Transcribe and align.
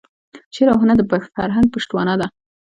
شعر 0.55 0.67
او 0.71 0.77
هنر 0.81 0.95
د 0.97 1.01
فرهنګ 1.37 1.67
پشتوانه 1.73 2.15
ده. 2.21 2.27